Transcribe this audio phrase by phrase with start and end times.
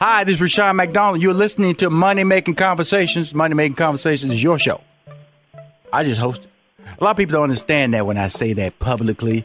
[0.00, 1.20] Hi, this is Rushion McDonald.
[1.20, 3.34] You're listening to Money Making Conversations.
[3.34, 4.80] Money Making Conversations is your show.
[5.92, 6.50] I just host it.
[7.00, 9.44] A lot of people don't understand that when I say that publicly.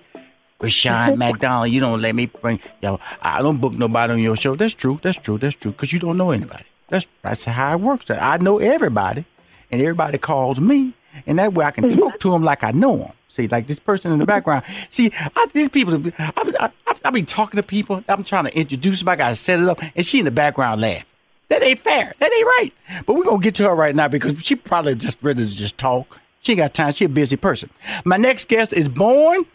[0.62, 3.00] Rushion McDonald, you don't let me bring yo.
[3.24, 4.54] I don't book nobody on your show.
[4.54, 5.00] That's true.
[5.02, 5.40] That's true.
[5.40, 5.72] That's true.
[5.72, 6.66] Because you don't know anybody.
[6.88, 8.12] That's that's how it works.
[8.12, 9.26] I know everybody,
[9.72, 10.94] and everybody calls me,
[11.26, 12.00] and that way I can mm-hmm.
[12.00, 13.12] talk to them like I know them.
[13.34, 14.64] See, like this person in the background.
[14.92, 16.12] See, I, these people.
[16.20, 18.04] I, I, I, be talking to people.
[18.08, 19.10] I'm trying to introduce them.
[19.10, 21.04] I gotta set it up, and she in the background laugh.
[21.48, 22.14] That ain't fair.
[22.20, 22.72] That ain't right.
[23.08, 25.80] But we're gonna get to her right now because she probably just ready to just
[25.80, 26.20] talk.
[26.42, 26.94] She ain't got time.
[26.94, 27.72] She a busy person.
[28.06, 29.48] My next guest is born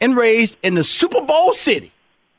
[0.00, 1.90] and raised in the Super Bowl city,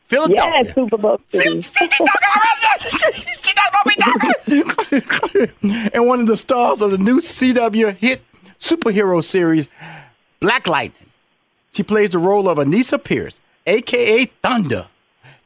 [0.05, 0.63] Philadelphia.
[0.63, 1.59] Yes, Super Bowl city.
[1.59, 2.53] See, she talking already.
[2.88, 5.89] She, she not gonna be talking.
[5.93, 8.21] and one of the stars of the new CW hit
[8.61, 9.67] superhero series,
[10.39, 11.09] Black Lightning.
[11.73, 14.88] She plays the role of Anissa Pierce, aka Thunder,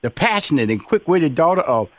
[0.02, 1.90] the passionate and quick-witted daughter of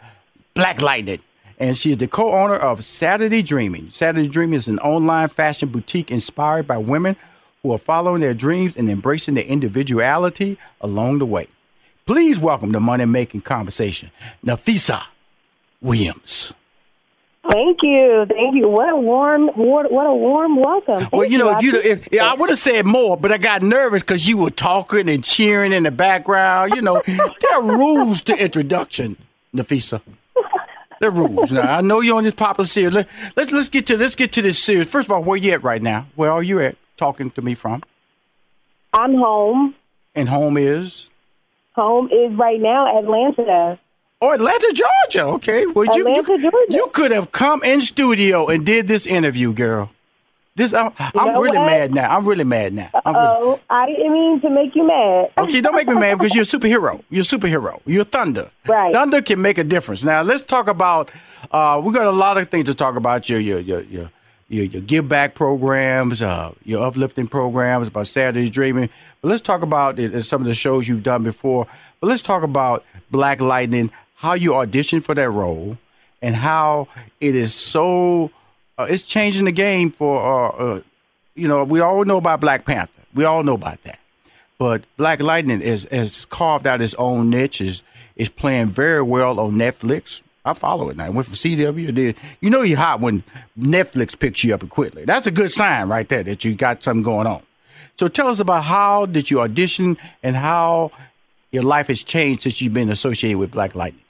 [0.54, 1.20] Black Lightning.
[1.58, 3.90] And she is the co-owner of Saturday Dreaming.
[3.90, 7.16] Saturday Dreaming is an online fashion boutique inspired by women
[7.62, 11.46] who are following their dreams and embracing their individuality along the way.
[12.04, 14.10] Please welcome to Money Making Conversation,
[14.44, 15.02] Nafessa
[15.80, 16.52] Williams.
[17.50, 18.68] Thank you, thank you.
[18.68, 21.00] What a warm, what, what a warm welcome.
[21.00, 23.32] Thank Well, you know, I if you, appreciate if, I would have said more, but
[23.32, 26.74] I got nervous because you were talking and cheering in the background.
[26.76, 29.16] You know, there are rules to introduction,
[29.54, 30.00] Nafessa.
[31.00, 31.50] There are rules.
[31.50, 32.92] Now, I know you're on this popular series.
[32.92, 34.88] Let, let's let's get to let's get to this series.
[34.88, 36.06] First of all, where you at right now?
[36.14, 36.76] Where are you at?
[36.96, 37.82] Talking to me from?
[38.92, 39.74] I'm home.
[40.14, 41.10] And home is
[41.74, 43.78] Home is right now Atlanta.
[44.22, 45.26] Oh Atlanta, Georgia.
[45.34, 46.66] Okay, well you Atlanta, you, Georgia.
[46.70, 49.90] you could have come in studio and did this interview, girl.
[50.54, 51.66] This I'm, I'm really what?
[51.66, 52.14] mad now.
[52.14, 52.90] I'm really mad now.
[53.06, 55.30] I'm really, Oh, I didn't mean to make you mad.
[55.38, 57.02] Okay, don't make me mad because you're a superhero.
[57.08, 57.80] You're a superhero.
[57.86, 58.50] You're Thunder.
[58.66, 58.92] Right.
[58.92, 60.04] Thunder can make a difference.
[60.04, 61.10] Now let's talk about.
[61.50, 63.30] Uh, we got a lot of things to talk about.
[63.30, 64.10] Your your your your
[64.48, 68.90] your, your give back programs, uh, your uplifting programs about Saturday Dreaming.
[69.22, 71.66] But let's talk about it, some of the shows you've done before.
[72.00, 73.90] But let's talk about Black Lightning.
[74.22, 75.78] How you auditioned for that role,
[76.22, 76.86] and how
[77.20, 78.30] it is so.
[78.78, 80.22] Uh, it's changing the game for.
[80.22, 80.80] Uh, uh,
[81.34, 83.02] you know, we all know about Black Panther.
[83.14, 83.98] We all know about that.
[84.58, 87.60] But Black Lightning is has carved out its own niche.
[87.60, 87.82] is
[88.14, 90.22] is playing very well on Netflix.
[90.44, 91.06] I follow it now.
[91.06, 92.16] It went from CW did.
[92.40, 93.24] You know you're hot when
[93.58, 95.04] Netflix picks you up quickly.
[95.04, 97.42] That's a good sign right there that you got something going on.
[97.98, 100.92] So tell us about how did you audition and how
[101.52, 104.02] your life has changed since you've been associated with Black Lightning.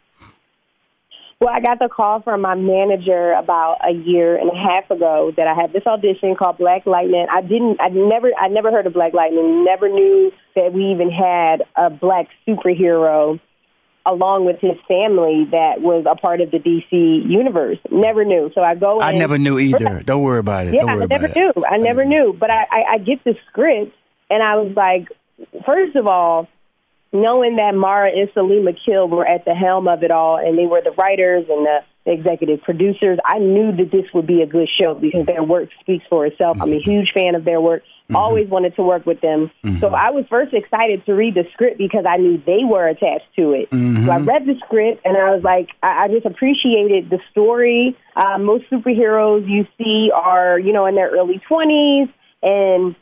[1.42, 5.32] Well, I got the call from my manager about a year and a half ago
[5.36, 7.26] that I had this audition called Black Lightning.
[7.28, 9.64] I didn't, I never, I never heard of Black Lightning.
[9.64, 13.40] Never knew that we even had a black superhero
[14.06, 17.78] along with his family that was a part of the DC universe.
[17.90, 18.52] Never knew.
[18.54, 19.00] So I go.
[19.00, 20.00] I never knew either.
[20.04, 20.74] Don't worry about it.
[20.74, 21.56] Yeah, Don't I never about it.
[21.56, 21.64] knew.
[21.68, 22.36] I never knew.
[22.38, 23.92] But I, I, I get the script,
[24.30, 25.08] and I was like,
[25.66, 26.46] first of all,
[27.12, 30.66] knowing that Mara and Salim Akil were at the helm of it all, and they
[30.66, 34.68] were the writers and the, executive producers, I knew that this would be a good
[34.80, 36.58] show because their work speaks for itself.
[36.60, 37.82] I'm a huge fan of their work.
[37.82, 38.16] Mm-hmm.
[38.16, 39.50] Always wanted to work with them.
[39.64, 39.80] Mm-hmm.
[39.80, 43.32] So I was first excited to read the script because I knew they were attached
[43.36, 43.68] to it.
[43.70, 44.28] So I mm-hmm.
[44.28, 47.96] read the script and I was like, I, I just appreciated the story.
[48.16, 52.12] Uh, most superheroes you see are, you know, in their early 20s.
[52.42, 52.96] And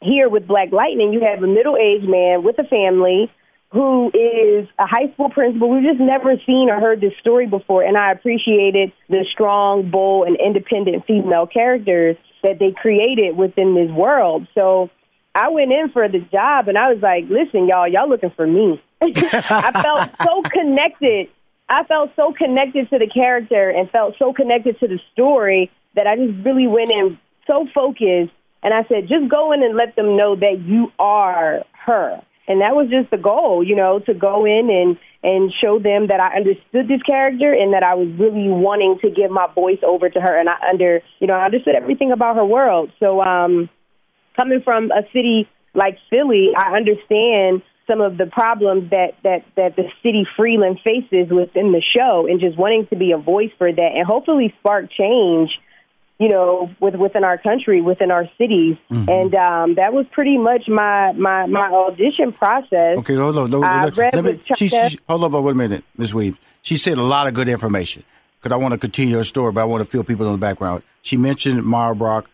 [0.00, 3.30] here with Black Lightning, you have a middle aged man with a family
[3.70, 5.70] who is a high school principal.
[5.70, 10.26] We've just never seen or heard this story before, and I appreciated the strong, bold,
[10.26, 14.46] and independent female characters that they created within this world.
[14.54, 14.90] So
[15.34, 18.46] I went in for the job, and I was like, "Listen, y'all, y'all looking for
[18.46, 21.28] me." I felt so connected.
[21.68, 26.06] I felt so connected to the character and felt so connected to the story that
[26.06, 28.32] I just really went in so focused.
[28.62, 32.22] And I said, just go in and let them know that you are her.
[32.48, 36.06] And that was just the goal, you know, to go in and and show them
[36.08, 39.80] that I understood this character and that I was really wanting to give my voice
[39.86, 42.90] over to her and I under, you know, I understood everything about her world.
[42.98, 43.68] So um
[44.36, 49.76] coming from a city like Philly, I understand some of the problems that that that
[49.76, 53.70] the city Freeland faces within the show, and just wanting to be a voice for
[53.70, 55.50] that, and hopefully spark change.
[56.20, 59.08] You know, with within our country, within our cities, Mm-hmm.
[59.08, 62.98] and um, that was pretty much my my my audition process.
[62.98, 63.50] Okay, hold on.
[63.50, 66.12] Let, let- me- she, she- hold on for one minute, Ms.
[66.14, 66.36] Weems.
[66.62, 68.02] She said a lot of good information
[68.40, 70.38] because I want to continue her story, but I want to feel people in the
[70.38, 70.82] background.
[71.02, 72.28] She mentioned Mara Brock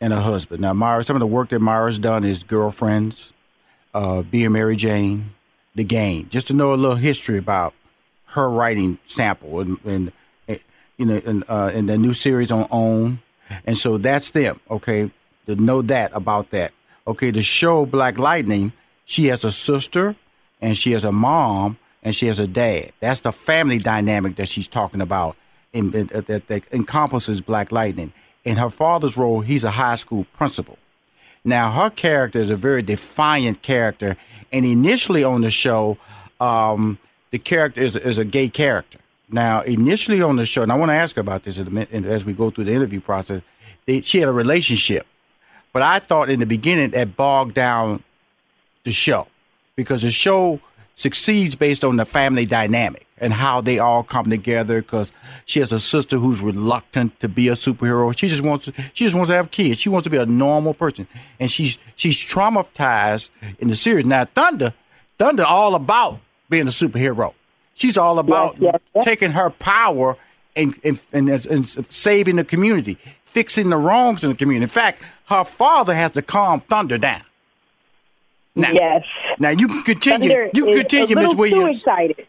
[0.00, 0.60] and her husband.
[0.60, 3.32] Now, Mara, some of the work that Mara's done is Girlfriends,
[3.94, 5.30] uh, Being Mary Jane,
[5.76, 6.28] The Game.
[6.28, 7.72] Just to know a little history about
[8.30, 10.12] her writing sample and, and
[10.96, 13.20] you know, in, uh, the new series on Own.
[13.64, 15.10] And so that's them, okay?
[15.46, 16.72] To know that about that.
[17.06, 18.72] Okay, the show Black Lightning,
[19.04, 20.16] she has a sister
[20.60, 22.92] and she has a mom and she has a dad.
[23.00, 25.36] That's the family dynamic that she's talking about
[25.72, 28.12] in, in- that, that encompasses Black Lightning.
[28.44, 30.78] In her father's role, he's a high school principal.
[31.44, 34.16] Now, her character is a very defiant character,
[34.50, 35.96] and initially on the show,
[36.40, 36.98] um,
[37.30, 38.98] the character is, is a gay character.
[39.28, 42.24] Now, initially on the show, and I want to ask her about this minute, as
[42.24, 43.42] we go through the interview process,
[43.86, 45.06] they, she had a relationship,
[45.72, 48.02] but I thought in the beginning that bogged down
[48.84, 49.26] the show
[49.74, 50.60] because the show
[50.94, 55.12] succeeds based on the family dynamic and how they all come together because
[55.44, 58.16] she has a sister who's reluctant to be a superhero.
[58.16, 59.78] She just wants to, she just wants to have kids.
[59.78, 61.06] She wants to be a normal person.
[61.38, 64.06] And she's she's traumatized in the series.
[64.06, 64.72] Now thunder
[65.18, 67.34] thunder all about being a superhero
[67.76, 69.04] she's all about yes, yes.
[69.04, 70.16] taking her power
[70.56, 75.00] and and, and and saving the community fixing the wrongs in the community in fact
[75.26, 77.22] her father has to calm thunder down
[78.56, 79.04] now, Yes.
[79.38, 80.28] now you can continue.
[80.30, 82.26] Thunder you can continue, Miss little too excited.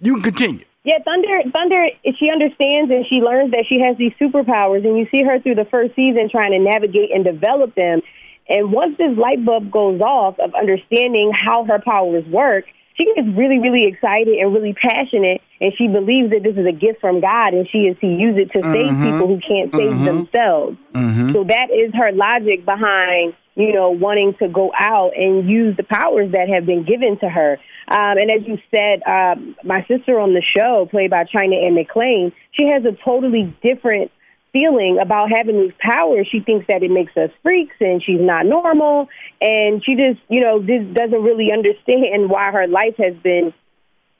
[0.00, 0.64] You can continue.
[0.84, 1.42] Yeah, Thunder.
[1.52, 1.88] Thunder.
[2.18, 5.56] She understands and she learns that she has these superpowers, and you see her through
[5.56, 8.00] the first season trying to navigate and develop them.
[8.48, 12.64] And once this light bulb goes off of understanding how her powers work,
[12.96, 16.72] she gets really, really excited and really passionate, and she believes that this is a
[16.72, 20.04] gift from God, and she is to use it to save people who can't save
[20.04, 20.78] themselves.
[21.32, 25.84] So that is her logic behind, you know, wanting to go out and use the
[25.84, 27.58] powers that have been given to her.
[27.88, 31.76] Um, and as you said, um, my sister on the show, played by China Anne
[31.76, 34.10] McClain, she has a totally different
[34.56, 36.26] feeling about having these powers.
[36.32, 39.08] She thinks that it makes us freaks and she's not normal.
[39.40, 43.52] And she just, you know, just doesn't really understand why her life has been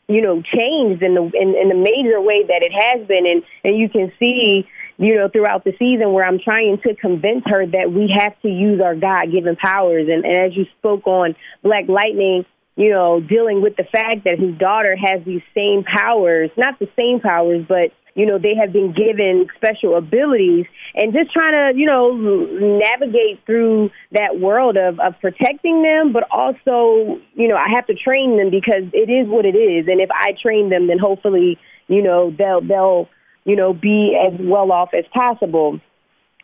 [0.08, 3.42] you know, changed in the in, in the major way that it has been, and
[3.64, 4.64] and you can see,
[4.98, 8.48] you know, throughout the season where I'm trying to convince her that we have to
[8.48, 11.34] use our God given powers, and, and as you spoke on
[11.64, 12.46] Black Lightning,
[12.76, 16.88] you know, dealing with the fact that his daughter has these same powers, not the
[16.94, 20.64] same powers, but you know, they have been given special abilities
[20.94, 26.24] and just trying to, you know, navigate through that world of, of protecting them, but
[26.30, 29.86] also, you know, I have to train them because it is what it is.
[29.86, 31.58] And if I train them, then hopefully,
[31.88, 33.08] you know, they'll, they'll,
[33.44, 35.78] you know, be as well off as possible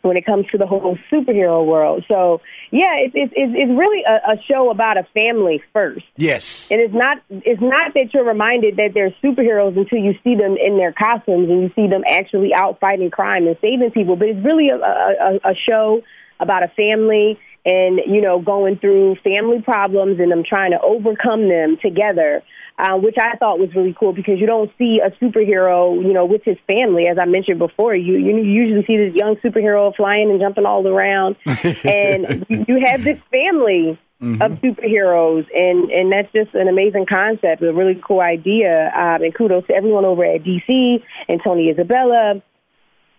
[0.03, 2.03] when it comes to the whole superhero world.
[2.07, 2.41] So,
[2.71, 6.05] yeah, it's, it's, it's really a, a show about a family first.
[6.17, 6.69] Yes.
[6.71, 10.57] And it's not it's not that you're reminded that they're superheroes until you see them
[10.57, 14.15] in their costumes and you see them actually out fighting crime and saving people.
[14.15, 16.01] But it's really a, a, a show
[16.39, 21.49] about a family and you know going through family problems and them trying to overcome
[21.49, 22.43] them together.
[22.75, 26.25] Uh, which I thought was really cool because you don't see a superhero, you know,
[26.25, 27.05] with his family.
[27.05, 30.87] As I mentioned before, you you usually see this young superhero flying and jumping all
[30.87, 33.99] around, and you you have this family
[34.41, 38.91] of superheroes, and and that's just an amazing concept, a really cool idea.
[38.95, 42.41] Um, and kudos to everyone over at DC and Tony Isabella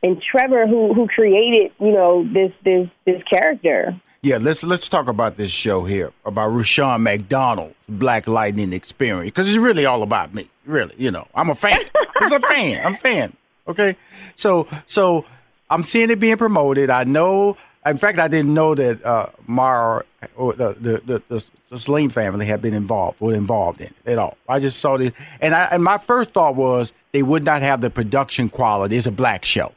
[0.03, 4.01] and Trevor who who created you know this this this character.
[4.25, 9.47] Yeah, let's let's talk about this show here about Rushion McDonald's Black Lightning experience because
[9.47, 10.49] it's really all about me.
[10.65, 11.85] Really, you know, I'm a fan.
[12.17, 12.87] I'm a fan.
[12.87, 13.37] I'm a fan.
[13.69, 13.99] Okay,
[14.35, 15.27] so so
[15.69, 16.89] I'm seeing it being promoted.
[16.89, 17.59] I know.
[17.85, 22.47] In fact, I didn't know that uh, Mara or the the, the the Sleen family
[22.47, 24.39] had been involved or involved in it at all.
[24.49, 25.13] I just saw this,
[25.43, 28.97] and I and my first thought was they would not have the production quality.
[28.97, 29.75] It's a black show.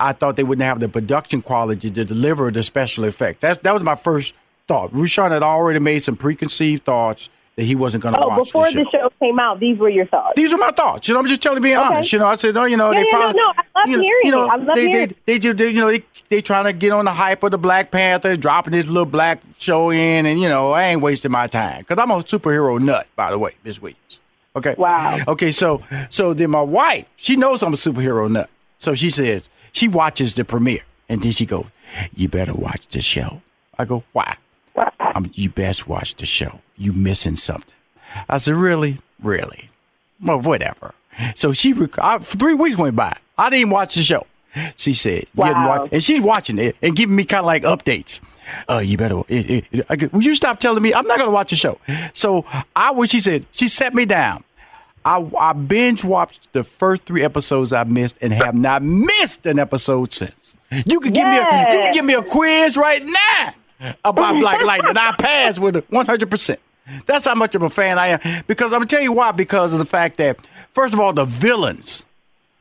[0.00, 3.40] I thought they wouldn't have the production quality to deliver the special effects.
[3.40, 4.34] That that was my first
[4.68, 4.90] thought.
[4.92, 8.64] Rushion had already made some preconceived thoughts that he wasn't going to Oh, watch before
[8.64, 8.82] the show.
[8.84, 10.32] the show came out, these were your thoughts.
[10.34, 11.06] These were my thoughts.
[11.06, 11.84] You know, I'm just telling, being Okay.
[11.86, 12.12] honest.
[12.12, 13.88] You know, I said, oh, you know, Yeah, they yeah, no, probably, no, I love
[13.88, 14.46] you know, hearing you know.
[14.48, 16.90] I love they, hearing they, they just, they, you know, they, they trying to get
[16.90, 20.48] on the hype of the Black Panther, dropping this little black show in, and you
[20.48, 23.80] know, I ain't wasting my time because I'm a superhero nut, by the way, Miss
[23.80, 24.18] Williams.
[24.56, 24.74] Okay.
[24.76, 25.20] Wow.
[25.28, 29.48] Okay, so so then my wife, she knows I'm a superhero nut, so she says
[29.74, 31.66] she watches the premiere, and then she goes,
[32.16, 33.42] "You better watch the show."
[33.78, 34.36] I go, "Why?"
[34.98, 36.60] I'm, you best watch the show.
[36.76, 37.74] you missing something.
[38.28, 39.70] I said, really, really,
[40.20, 40.92] well, whatever.
[41.36, 43.16] So she rec- I, three weeks went by.
[43.38, 44.26] I didn't watch the show.
[44.76, 45.88] She said, Wow.
[45.92, 48.18] and she's watching it and giving me kind of like updates.
[48.68, 49.20] Uh, you better.
[49.28, 51.56] It, it, it, I, will you stop telling me I'm not going to watch the
[51.56, 51.78] show?
[52.12, 53.10] So I was.
[53.10, 54.42] She said she set me down.
[55.04, 59.58] I, I binge watched the first three episodes I missed and have not missed an
[59.58, 60.56] episode since.
[60.70, 63.54] You could give me a you can give me a quiz right now
[64.04, 64.96] about Black Lightning.
[64.96, 66.30] I pass with 100.
[66.30, 66.60] percent
[67.06, 68.44] That's how much of a fan I am.
[68.46, 69.32] Because I'm gonna tell you why.
[69.32, 70.38] Because of the fact that
[70.72, 72.04] first of all, the villains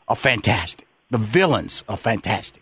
[0.08, 0.88] are fantastic.
[1.12, 2.62] The villains are fantastic.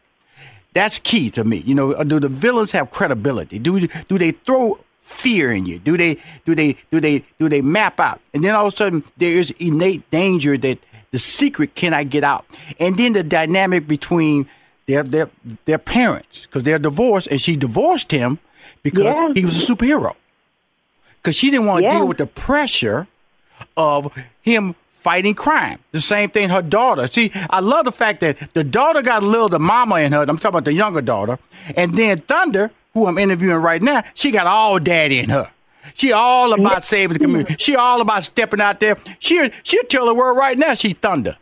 [0.74, 1.58] That's key to me.
[1.58, 3.60] You know, uh, do the villains have credibility?
[3.60, 5.80] Do do they throw fear in you?
[5.80, 8.22] Do they do they do they do they map out?
[8.34, 10.80] And then all of a sudden there is innate danger that
[11.12, 12.46] the secret cannot get out.
[12.80, 14.48] And then the dynamic between
[14.88, 15.30] their their
[15.66, 18.40] their parents because they're divorced and she divorced him
[18.84, 19.32] because Yeah.
[19.36, 20.14] he was a superhero.
[21.22, 21.98] Because she didn't want to Yeah.
[21.98, 23.08] deal with the pressure
[23.78, 25.80] of him fighting crime.
[25.92, 27.08] The same thing her daughter.
[27.08, 30.22] See, I love the fact that the daughter got a little the mama in her.
[30.22, 31.38] I'm talking about the younger daughter.
[31.76, 35.52] And then Thunder, who I'm interviewing right now, she got all daddy in her.
[35.94, 37.56] She all about saving the community.
[37.58, 38.98] She all about stepping out there.
[39.20, 41.38] She she'll tell the world right now she Thunder.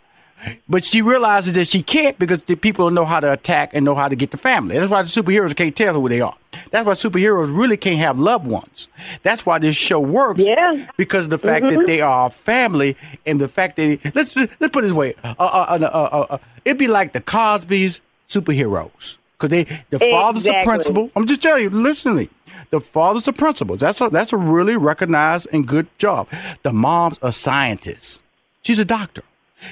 [0.70, 3.94] But she realizes that she can't because the people know how to attack and know
[3.94, 4.77] how to get the family.
[4.77, 6.36] That's why the superheroes can't tell who they are.
[6.72, 8.88] That's why superheroes really can't have loved ones.
[9.22, 10.48] That's why this show works.
[10.48, 10.88] Yeah.
[10.96, 14.84] Because of the fact that they are family and the fact that let's let's put
[14.86, 15.13] it this way.
[15.24, 20.00] Uh, uh, uh, uh, uh, uh, it'd be like the Cosby's superheroes because they the
[20.00, 20.67] father's a Exactly.
[20.67, 21.12] principal.
[21.15, 21.69] I'm just telling you.
[21.69, 22.29] Listen to me.
[22.72, 23.77] The father's a principal.
[23.77, 26.27] That's a that's a really recognized and good job.
[26.63, 28.22] The mom's a scientist.
[28.63, 29.24] She's a doctor.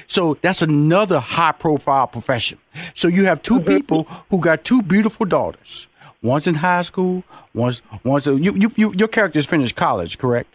[0.06, 2.58] So that's another high profile profession.
[2.94, 3.66] So you have 2 mm-hmm.
[3.66, 5.88] people who got two beautiful daughters.
[6.22, 7.22] One's in high school.
[7.54, 10.52] One's one's you you, you your character's finished college, correct?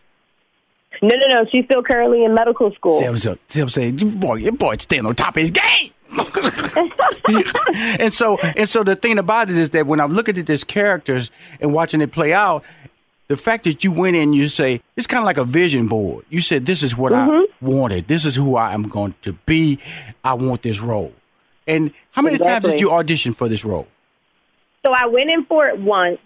[1.02, 1.46] No, no, no.
[1.52, 3.00] She's still currently in medical school.
[3.00, 3.18] See, I'm
[3.48, 5.92] see, I'm saying, boy, your boy staying on top of his game.
[8.00, 10.64] and so, and so, the thing about it is that when I'm looking at these
[10.64, 12.64] characters and watching it play out,
[13.28, 16.26] the fact that you went in, you say it's kind of like a vision board.
[16.30, 17.66] You said, "This is what I mm-hmm.
[17.66, 18.08] wanted.
[18.08, 19.80] This is who I am going to be.
[20.24, 21.14] I want this role."
[21.68, 23.88] And how many times did you audition for this role?
[24.86, 26.20] So I went in for it once,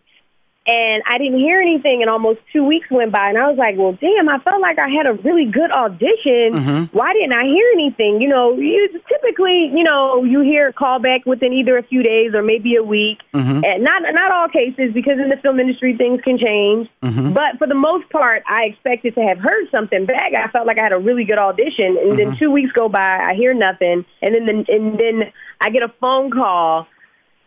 [0.68, 3.78] and I didn't hear anything, and almost two weeks went by, and I was like,
[3.78, 4.28] "Well, damn!
[4.28, 6.60] I felt like I had a really good audition.
[6.60, 6.98] Mm-hmm.
[6.98, 8.22] Why didn't I hear anything?
[8.22, 12.34] You know, you, typically, you know, you hear a callback within either a few days
[12.34, 13.64] or maybe a week, mm-hmm.
[13.64, 16.90] and not not all cases because in the film industry things can change.
[17.02, 17.32] Mm-hmm.
[17.32, 20.34] But for the most part, I expected to have heard something back.
[20.36, 23.00] I felt like I had a really good audition, and then two weeks go by,
[23.00, 25.32] I hear nothing, and then the, and then
[25.62, 26.88] I get a phone call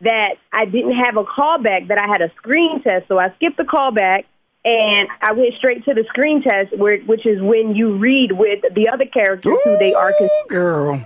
[0.02, 3.08] that I didn't have a callback, that I had a screen test.
[3.08, 4.24] So I skipped the callback
[4.64, 8.60] and I went straight to the screen test, where, which is when you read with
[8.74, 10.12] the other characters who they are.
[10.48, 11.02] Girl,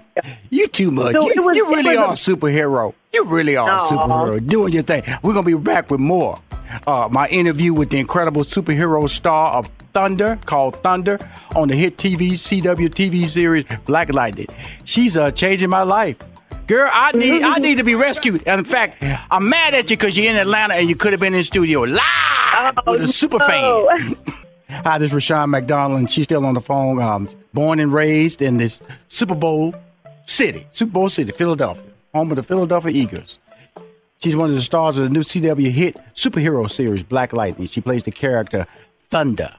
[0.51, 1.13] you too much.
[1.13, 2.95] So you, was- you really are a superhero.
[3.13, 5.03] You really are a superhero doing your thing.
[5.23, 6.39] We're gonna be back with more.
[6.87, 11.21] Uh, my interview with the incredible superhero star of Thunder, called Thunder,
[11.55, 14.49] on the hit TV CW TV series Black Lightning.
[14.85, 16.17] She's uh, changing my life.
[16.67, 18.43] Girl, I need I need to be rescued.
[18.47, 21.21] And in fact, I'm mad at you because you're in Atlanta and you could have
[21.21, 23.61] been in the studio live with a super fan.
[23.63, 24.15] Oh.
[24.69, 27.01] Hi, this is Rushion McDonald, and she's still on the phone.
[27.01, 29.75] Um, born and raised in this Super Bowl
[30.27, 33.39] city, Super Bowl city, Philadelphia, home of the Philadelphia Eagles.
[34.19, 37.69] She's one of the stars of the new CW hit superhero series, Black Lightning.
[37.69, 38.67] She plays the character
[39.11, 39.55] Thunder.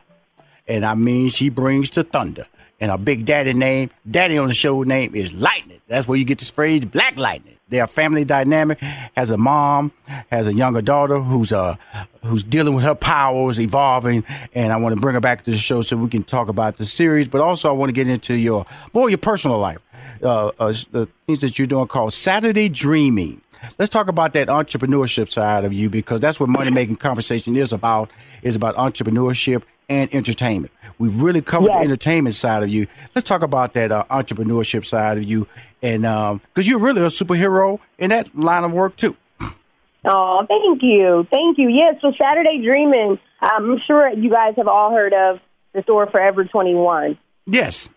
[0.68, 2.48] And I mean, she brings the thunder.
[2.80, 5.80] And her big daddy name, daddy on the show name is Lightning.
[5.88, 7.54] That's where you get this phrase, Black Lightning.
[7.68, 9.92] Their family dynamic has a mom,
[10.30, 11.76] has a younger daughter who's uh
[12.24, 15.58] who's dealing with her powers, evolving, and I want to bring her back to the
[15.58, 17.28] show so we can talk about the series.
[17.28, 19.80] But also, I want to get into your more your personal life,
[20.22, 23.42] uh, uh, the things that you're doing called Saturday Dreaming.
[23.80, 27.74] Let's talk about that entrepreneurship side of you because that's what money making conversation is
[27.74, 28.12] about.
[28.44, 30.74] Is about entrepreneurship and entertainment.
[30.98, 32.88] We've really covered the entertainment side of you.
[33.14, 35.48] Let's talk about that uh, entrepreneurship side of you,
[35.82, 39.16] and because you're really a superhero in that line of work too.
[40.08, 41.26] Oh, thank you.
[41.32, 41.70] Thank you.
[41.70, 45.40] Yes, so Saturday Dreaming, I'm sure you guys have all heard of
[45.74, 47.18] the store Forever 21.
[47.48, 47.90] Yes.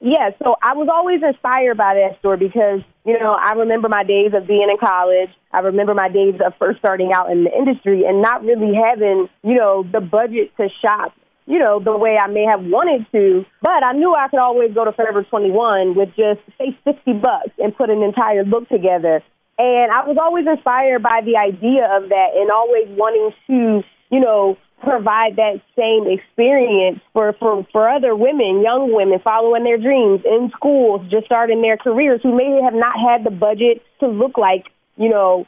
[0.00, 4.02] Yeah, so I was always inspired by that store because, you know, I remember my
[4.02, 5.28] days of being in college.
[5.52, 9.28] I remember my days of first starting out in the industry and not really having,
[9.42, 11.12] you know, the budget to shop,
[11.46, 13.44] you know, the way I may have wanted to.
[13.60, 17.50] But I knew I could always go to Forever 21 with just, say, 60 bucks
[17.58, 19.22] and put an entire look together.
[19.58, 24.20] And I was always inspired by the idea of that and always wanting to, you
[24.20, 30.20] know, provide that same experience for, for, for other women, young women following their dreams
[30.24, 34.36] in schools, just starting their careers who may have not had the budget to look
[34.36, 35.46] like, you know,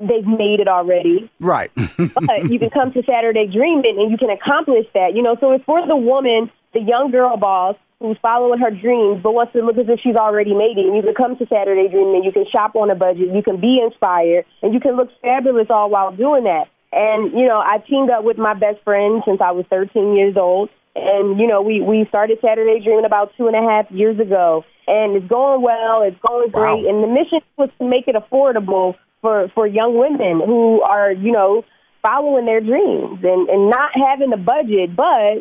[0.00, 1.30] they've made it already.
[1.40, 1.70] Right.
[1.76, 5.14] but you can come to Saturday Dreaming and you can accomplish that.
[5.14, 9.22] You know, so it's for the woman, the young girl boss who's following her dreams
[9.22, 10.86] but wants to look as if she's already made it.
[10.86, 13.42] And you can come to Saturday Dreaming, and you can shop on a budget, you
[13.42, 16.68] can be inspired, and you can look fabulous all while doing that.
[16.92, 20.36] And, you know, I teamed up with my best friend since I was 13 years
[20.36, 20.70] old.
[20.94, 24.64] And, you know, we, we started Saturday Dreaming about two and a half years ago.
[24.86, 26.02] And it's going well.
[26.02, 26.84] It's going great.
[26.84, 26.88] Wow.
[26.88, 31.32] And the mission was to make it affordable for, for young women who are, you
[31.32, 31.64] know,
[32.02, 35.36] following their dreams and, and not having a budget, but,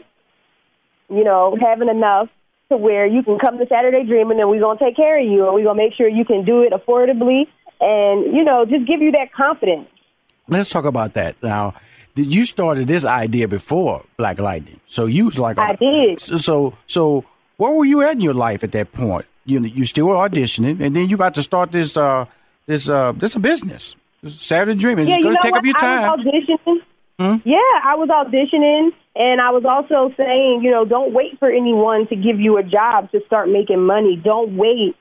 [1.09, 2.29] you know, having enough
[2.69, 5.25] to where you can come to Saturday Dreaming and we're going to take care of
[5.25, 7.45] you and we're going to make sure you can do it affordably
[7.81, 9.89] and, you know, just give you that confidence.
[10.47, 11.73] Let's talk about that now.
[12.15, 14.79] Did you started this idea before Black Lightning?
[14.85, 16.21] So you was like, I did.
[16.21, 17.25] So, so, so
[17.57, 19.25] where were you at in your life at that point?
[19.43, 22.27] You you still were auditioning, and then you about to start this uh
[22.65, 25.07] this uh this a business, Saturday Dreaming.
[25.07, 25.59] Yeah, it's gonna know take what?
[25.59, 26.03] up your time.
[26.03, 26.77] I was auditioning.
[27.19, 27.47] Hmm?
[27.47, 32.07] Yeah, I was auditioning, and I was also saying, you know, don't wait for anyone
[32.07, 34.19] to give you a job to start making money.
[34.23, 34.95] Don't wait,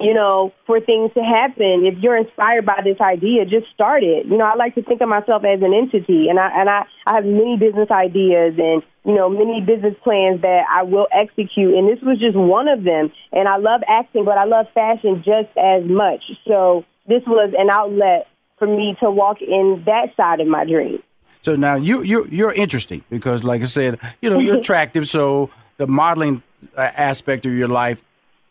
[0.00, 1.84] you know, for things to happen.
[1.84, 4.26] If you're inspired by this idea, just start it.
[4.26, 6.84] You know, I like to think of myself as an entity, and I and I,
[7.06, 11.74] I have many business ideas and you know many business plans that I will execute,
[11.74, 13.12] and this was just one of them.
[13.32, 16.22] And I love acting, but I love fashion just as much.
[16.46, 18.26] So this was an outlet
[18.58, 21.02] for me to walk in that side of my dream.
[21.42, 25.08] So now you you you're interesting because, like I said, you know you're attractive.
[25.08, 26.42] So the modeling
[26.74, 28.02] uh, aspect of your life,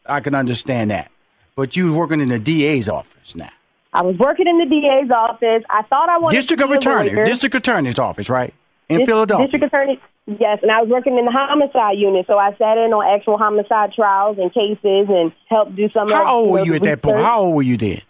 [0.06, 1.12] I can understand that.
[1.60, 3.50] But you were working in the DA's office now,
[3.92, 5.62] I was working in the DA's office.
[5.70, 7.26] I thought I wanted district to be a attorney, lawyer.
[7.26, 8.54] district attorney's office, right
[8.88, 9.46] in Dis- Philadelphia.
[9.46, 10.00] District attorney.
[10.26, 13.38] Yes, and I was working in the homicide unit, so I sat in on actual
[13.38, 16.04] homicide trials and cases and helped do some.
[16.04, 17.20] of How old were you at that point?
[17.20, 18.04] How old were you then?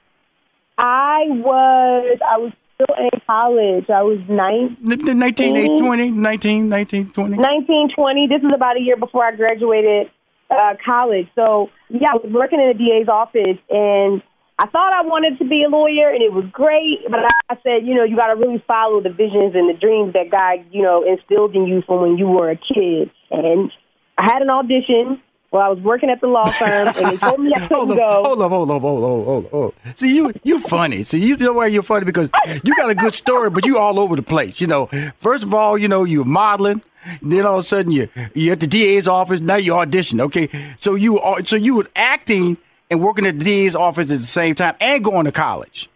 [0.77, 2.19] I was.
[2.29, 3.89] I was still in college.
[3.89, 7.35] I was nine, 19, 20, 19, 19, 20.
[7.35, 8.27] 19, 20.
[8.27, 10.11] This is about a year before I graduated
[10.51, 11.27] uh, college.
[11.33, 14.21] So yeah, I was working in the DA's office, and
[14.57, 16.99] I thought I wanted to be a lawyer, and it was great.
[17.09, 20.13] But I, said, you know, you got to really follow the visions and the dreams
[20.13, 23.09] that God, you know, instilled in you from when you were a kid.
[23.31, 23.71] And
[24.17, 27.39] I had an audition while I was working at the law firm, and they told
[27.39, 28.21] me I couldn't Hold up, go.
[28.23, 29.97] hold up, hold up, hold up, hold up, hold up.
[29.97, 31.03] See, you you funny.
[31.03, 32.29] See, you know why you're funny because
[32.63, 34.61] you got a good story, but you all over the place.
[34.61, 34.85] You know,
[35.17, 36.83] first of all, you know you're modeling.
[37.21, 39.41] Then all of a sudden you you're at the DA's office.
[39.41, 40.19] Now you audition.
[40.21, 42.57] Okay, so you are so you were acting
[42.91, 45.89] and working at the DA's office at the same time and going to college.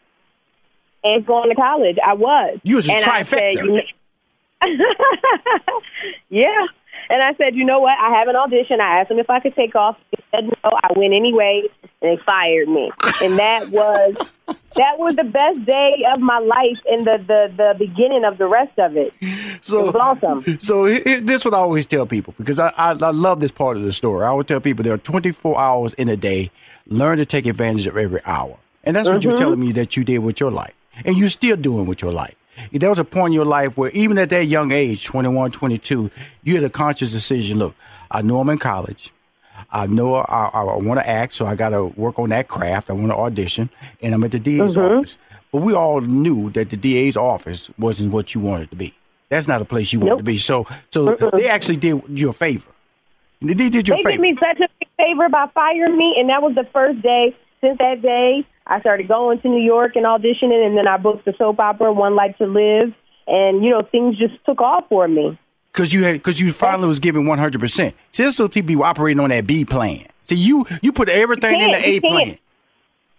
[1.03, 1.97] and going to college.
[2.05, 2.59] I was.
[2.63, 3.63] You was a and I said, trifecta.
[3.63, 3.81] you know-
[6.29, 6.65] yeah.
[7.09, 7.97] And I said, you know what?
[7.99, 8.79] I have an audition.
[8.79, 9.97] I asked them if I could take off.
[10.11, 10.53] They said no.
[10.63, 11.63] I went anyway,
[12.03, 12.91] and they fired me.
[13.21, 14.15] And that was
[14.47, 18.47] that was the best day of my life, and the the the beginning of the
[18.47, 19.13] rest of it.
[19.61, 20.59] So It awesome.
[20.61, 23.39] So he- he- this is what I always tell people because I, I I love
[23.39, 24.23] this part of the story.
[24.23, 26.51] I always tell people there are 24 hours in a day.
[26.87, 29.41] Learn to take advantage of every hour, and that's what you're mm-hmm.
[29.41, 30.73] telling me that you did with your life,
[31.05, 32.35] and you're still doing with your life.
[32.71, 36.11] There was a point in your life where even at that young age, 21, 22,
[36.43, 37.57] you had a conscious decision.
[37.57, 37.75] Look,
[38.11, 39.11] I know I'm in college.
[39.71, 42.47] I know I, I, I want to act, so I got to work on that
[42.47, 42.89] craft.
[42.89, 43.69] I want to audition,
[44.01, 44.97] and I'm at the DA's mm-hmm.
[44.99, 45.17] office.
[45.51, 48.95] But we all knew that the DA's office wasn't what you wanted to be.
[49.29, 50.19] That's not a place you wanted Nope.
[50.19, 50.37] to be.
[50.37, 52.71] So, so they actually did you a favor.
[53.41, 54.11] They did you a They favor.
[54.11, 57.35] did me such a big favor by firing me, and that was the first day.
[57.61, 61.25] Since that day, I started going to New York and auditioning, and then I booked
[61.25, 62.93] the soap opera One Life to Live,
[63.27, 65.37] and you know things just took off for me.
[65.73, 67.95] Because you had, because you finally was giving one hundred percent.
[68.11, 70.05] See, this is what people be operating on that B plan.
[70.23, 72.37] See, you you put everything in the A plan.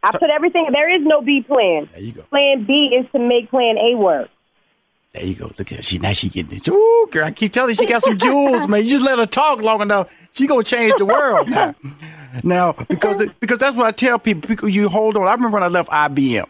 [0.03, 0.69] I put everything.
[0.73, 1.89] There is no B plan.
[1.93, 2.23] There you go.
[2.23, 4.31] Plan B is to make Plan A work.
[5.15, 5.47] There you go.
[5.59, 5.83] Look at her.
[5.83, 6.69] She now she getting it.
[6.69, 8.85] Ooh, girl, I keep telling you she got some jewels, man.
[8.85, 11.75] You just let her talk long enough, she gonna change the world now.
[12.43, 14.49] Now, because because that's what I tell people.
[14.49, 15.23] People, you hold on.
[15.29, 16.47] I remember when I left IBM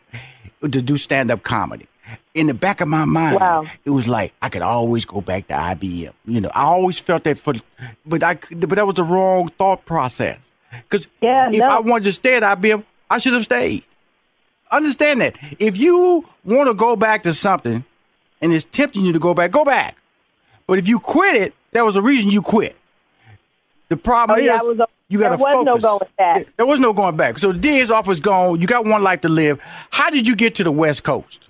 [0.63, 1.87] to do stand up comedy.
[2.35, 3.65] In the back of my mind, Wow.
[3.85, 6.13] it was like I could always go back to IBM.
[6.27, 7.55] You know, I always felt that for,
[8.05, 10.51] but I but that was the wrong thought process.
[10.73, 11.67] Because Yeah, if no.
[11.67, 13.85] I wanted to stay at IBM, I should have stayed.
[14.73, 15.37] Understand that.
[15.59, 17.85] If you want to go back to something
[18.41, 19.97] and it's tempting you to go back, go back.
[20.67, 22.75] But if you quit it, there was a reason you quit.
[23.89, 26.47] The problem Oh, is yeah, I was- you got to there was no going back.
[26.57, 27.39] There was no going back.
[27.39, 28.61] So the DA's office is gone.
[28.61, 29.61] You got one life to live.
[29.91, 31.49] How did you get to the West Coast?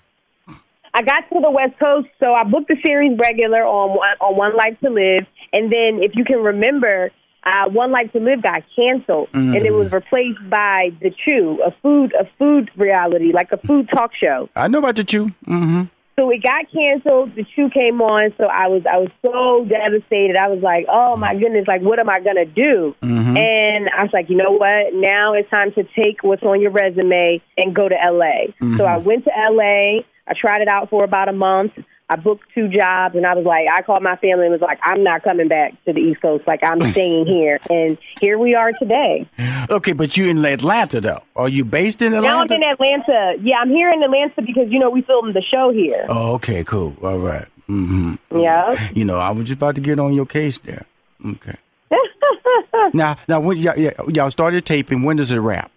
[0.94, 4.36] I got to the West Coast, so I booked the series regular on one, on
[4.36, 7.10] One Life to Live, and then if you can remember,
[7.42, 11.72] uh, One Life to Live got canceled, and it was replaced by The Chew, a
[11.82, 14.48] food a food reality, like a food talk show.
[14.54, 15.26] I know about the chew.
[15.46, 15.82] Mm-hmm.
[16.16, 17.34] So it got canceled.
[17.34, 20.36] The Chew came on, so I was I was so devastated.
[20.36, 22.94] I was like, oh my goodness, like what am I gonna do?
[23.36, 24.94] And I was like, you know what?
[24.94, 28.54] Now it's time to take what's on your resume and go to LA.
[28.78, 30.04] So I went to LA.
[30.26, 31.72] I tried it out for about a month.
[32.08, 34.78] I booked two jobs, and I was like, I called my family and was like,
[34.82, 36.46] I'm not coming back to the East Coast.
[36.46, 39.26] Like I'm staying here, and here we are today.
[39.70, 41.22] Okay, but you in Atlanta though?
[41.34, 42.26] Are you based in Atlanta?
[42.26, 43.34] Now I'm in Atlanta.
[43.40, 46.04] Yeah, I'm here in Atlanta because you know we filmed the show here.
[46.08, 46.94] Oh, okay, cool.
[47.02, 47.46] All right.
[47.68, 48.38] Mm-hmm.
[48.38, 48.90] Yeah.
[48.92, 50.84] You know, I was just about to get on your case there.
[51.24, 51.54] Okay.
[52.92, 53.78] now, now, when y'all,
[54.10, 55.70] y'all started taping, when does it wrap?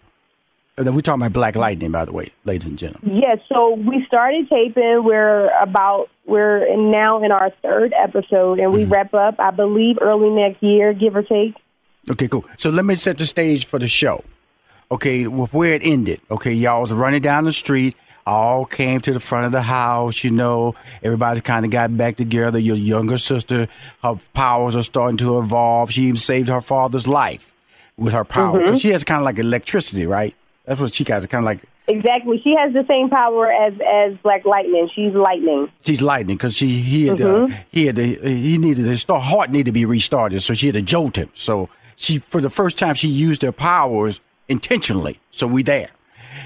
[0.77, 3.17] We're talking about Black Lightning, by the way, ladies and gentlemen.
[3.17, 5.03] Yes, so we started taping.
[5.03, 8.93] We're about we're now in our third episode, and we mm-hmm.
[8.93, 11.55] wrap up, I believe, early next year, give or take.
[12.11, 12.45] Okay, cool.
[12.57, 14.23] So let me set the stage for the show.
[14.91, 16.21] Okay, with where it ended.
[16.29, 17.95] Okay, y'all was running down the street.
[18.27, 20.23] All came to the front of the house.
[20.23, 22.59] You know, everybody kind of got back together.
[22.59, 23.67] Your younger sister,
[24.03, 25.91] her powers are starting to evolve.
[25.91, 27.51] She even saved her father's life
[27.97, 28.63] with her power.
[28.63, 30.35] 'Cause She has kind of like electricity, right?
[30.67, 31.27] That's what she got.
[31.29, 32.41] Kind of like Exactly.
[32.43, 34.89] She has the same power as as Black Lightning.
[34.93, 35.71] She's lightning.
[35.85, 39.67] she's lightning because she he had uh, he had to, he needed his heart needed
[39.67, 41.29] to be restarted, so she had to jolt him.
[41.33, 45.19] So she for the first time she used her powers intentionally.
[45.31, 45.89] So we there.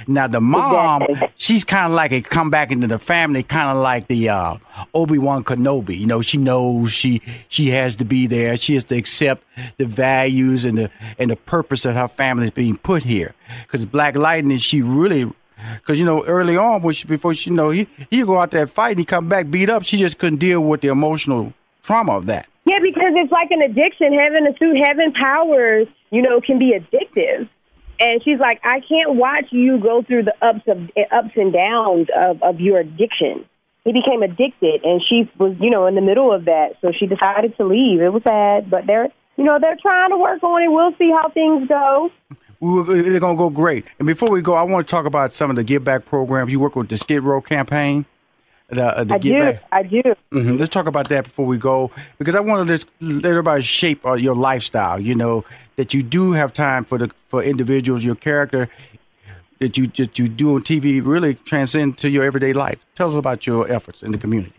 [0.08, 1.30] Now the mom, Exactly.
[1.36, 4.58] she's kind of like a come back into the family, kind of like the uh,
[4.94, 5.98] Obi Wan Kenobi.
[5.98, 8.58] You know, she knows she she has to be there.
[8.58, 9.44] She has to accept
[9.78, 13.34] the values and the and the purpose that her family is being put here.
[13.64, 15.32] Because Black Lightning, she really,
[15.76, 18.52] because you know, early on when she before she you know he he go out
[18.52, 19.84] there and fight and he come back beat up.
[19.84, 22.48] She just couldn't deal with the emotional trauma of that.
[22.66, 24.14] Yeah, because it's like an addiction.
[24.14, 27.50] Having a suit, having powers, you know, can be addictive.
[28.02, 32.08] And she's like, I can't watch you go through the ups of ups and downs
[32.16, 33.46] of, of your addiction.
[33.86, 36.78] He became addicted, and she was, you know, in the middle of that.
[36.82, 38.02] So she decided to leave.
[38.02, 40.68] It was sad, but they're, you know, they're trying to work on it.
[40.70, 42.12] We'll see how things go.
[42.60, 43.86] They're gonna go great.
[44.00, 46.52] And before we go, I want to talk about some of the give back programs.
[46.52, 48.06] You work with the Skid Row campaign.
[48.72, 49.40] The, uh, the I do.
[49.40, 49.64] Back.
[49.72, 50.02] I do.
[50.32, 54.06] hmm Let's talk about that before we go, because I want to let everybody shape
[54.06, 55.00] uh, your lifestyle.
[55.00, 55.44] You know
[55.76, 58.04] that you do have time for the for individuals.
[58.04, 58.70] Your character
[59.60, 62.80] that you that you do on TV really transcend to your everyday life.
[62.96, 64.54] Tell us about your efforts in the community.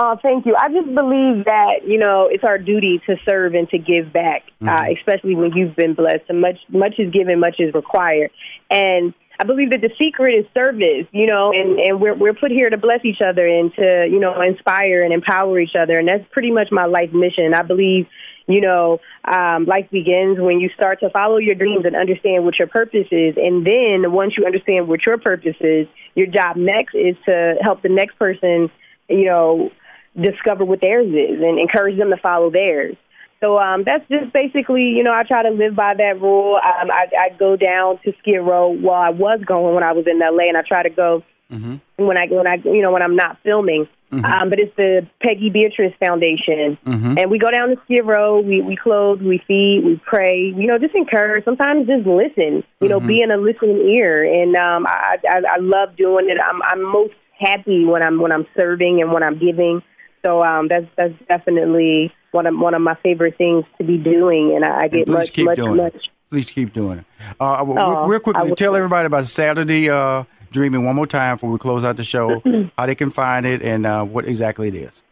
[0.00, 0.54] Oh, thank you.
[0.54, 4.42] I just believe that you know it's our duty to serve and to give back,
[4.66, 6.24] uh, especially when you've been blessed.
[6.28, 8.30] And much, much is given, much is required.
[8.70, 11.06] And I believe that the secret is service.
[11.12, 14.18] You know, and and we're we're put here to bless each other and to you
[14.18, 15.98] know inspire and empower each other.
[15.98, 17.54] And that's pretty much my life mission.
[17.54, 18.06] I believe.
[18.50, 18.98] You know,
[19.30, 23.06] um, life begins when you start to follow your dreams and understand what your purpose
[23.10, 23.34] is.
[23.36, 27.82] And then once you understand what your purpose is, your job next is to help
[27.82, 28.70] the next person,
[29.06, 29.70] you know,
[30.18, 32.96] discover what theirs is and encourage them to follow theirs.
[33.40, 36.56] So um, that's just basically, you know, I try to live by that rule.
[36.56, 38.70] Um, I, I go down to Skid Row.
[38.70, 41.80] Well, I was going when I was in LA, and I try to go mhm
[41.96, 43.88] when I when I you know when I'm not filming.
[44.24, 46.78] Um, but it's the Peggy Beatrice Foundation,
[47.18, 48.40] and we go down to Skid Row.
[48.40, 50.52] We we clothe, we feed, we pray.
[50.56, 51.44] You know, just encourage.
[51.44, 52.64] Sometimes just listen.
[52.80, 54.24] You know, be in a listening ear.
[54.24, 56.38] And um, I, I I love doing it.
[56.40, 59.82] I'm I'm most happy when I'm when I'm serving and when I'm giving.
[60.24, 64.54] So um, that's that's definitely one of one of my favorite things to be doing,
[64.54, 65.94] and I, I get Please much much much.
[65.94, 66.02] it.
[66.30, 67.04] Please keep doing it.
[67.40, 71.36] Uh, real- Oh, real I quickly, tell everybody about Saturday uh, Dreaming one more time
[71.36, 72.40] before we close out the show.
[72.78, 75.02] how they can find it and uh, what exactly it is.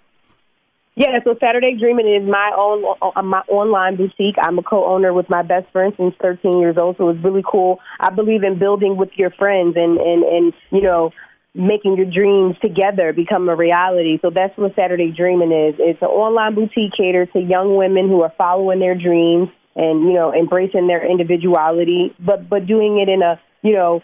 [0.94, 4.36] Yeah, so Saturday Dreaming is my own uh, my online boutique.
[4.40, 7.80] I'm a co-owner with my best friend since 13 years old, so it's really cool.
[8.00, 11.12] I believe in building with your friends and and and you know
[11.56, 14.18] making your dreams together become a reality.
[14.20, 15.74] So that's what Saturday Dreaming is.
[15.78, 20.12] It's an online boutique catered to young women who are following their dreams and you
[20.12, 24.02] know embracing their individuality, but but doing it in a you know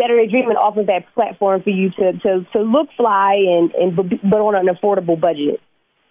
[0.00, 4.40] Saturday Dreaming offers that platform for you to to to look fly and and but
[4.40, 5.60] on an affordable budget.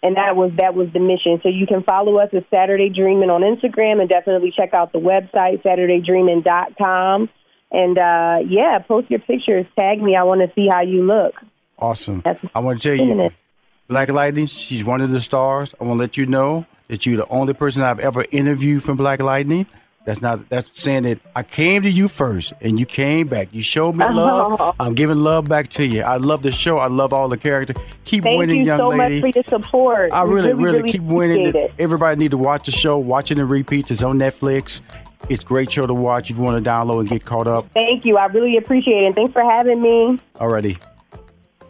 [0.01, 1.41] And that was that was the mission.
[1.43, 4.99] So you can follow us at Saturday Dreaming on Instagram and definitely check out the
[4.99, 7.29] website SaturdayDreaming.com.
[7.71, 10.15] And uh, yeah, post your pictures, tag me.
[10.15, 11.35] I want to see how you look.
[11.77, 12.21] Awesome.
[12.25, 13.31] That's I want to tell you.
[13.87, 15.73] Black Lightning, she's one of the stars.
[15.79, 18.97] I want to let you know that you're the only person I've ever interviewed from
[18.97, 19.65] Black Lightning.
[20.05, 23.49] That's not that's saying that I came to you first and you came back.
[23.51, 24.75] You showed me love.
[24.79, 26.01] I'm giving love back to you.
[26.01, 26.77] I love the show.
[26.79, 27.75] I love all the characters.
[28.05, 29.21] Keep Thank winning, you young so lady.
[29.21, 30.11] much for your support.
[30.11, 31.53] I We really, really, keep winning.
[31.55, 31.73] it.
[31.77, 32.97] Everybody need to watch the show.
[32.97, 33.91] Watching the repeats.
[33.91, 34.81] It's on Netflix.
[35.27, 37.67] It's a great show to watch if you want to download and get caught up.
[37.73, 38.17] Thank you.
[38.17, 39.05] I really appreciate it.
[39.07, 40.19] And thanks for having me.
[40.37, 40.77] Already.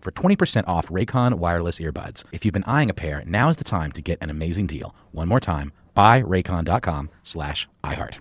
[0.00, 2.24] for 20% off Raycon wireless earbuds.
[2.32, 4.94] If you've been eyeing a pair, now is the time to get an amazing deal.
[5.12, 8.18] One more time, buyraycon.com slash iHeart.